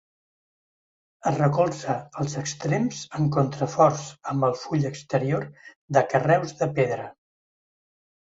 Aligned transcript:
Es 1.31 1.35
recolza 1.41 1.97
als 2.23 2.33
extrems 2.41 3.01
en 3.19 3.27
contraforts 3.35 4.01
amb 4.33 4.49
el 4.49 4.57
full 4.63 4.89
exterior 4.91 5.47
de 5.99 6.05
carreus 6.15 6.57
de 6.65 6.71
pedra. 6.81 7.07